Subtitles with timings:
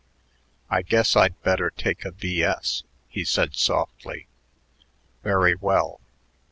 [0.67, 4.25] "I guess I'd better take a B.S.," he said softly.
[5.21, 6.01] "Very well."